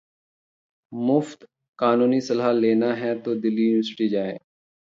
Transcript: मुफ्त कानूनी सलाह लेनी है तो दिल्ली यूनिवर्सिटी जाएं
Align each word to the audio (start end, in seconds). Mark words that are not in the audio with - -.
मुफ्त 0.91 1.45
कानूनी 1.79 2.21
सलाह 2.29 2.51
लेनी 2.59 2.91
है 3.01 3.13
तो 3.23 3.35
दिल्ली 3.45 3.65
यूनिवर्सिटी 3.65 4.09
जाएं 4.09 4.37